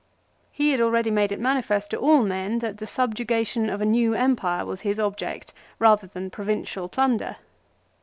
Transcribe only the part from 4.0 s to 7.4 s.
empire was his object rather than provincial plunder.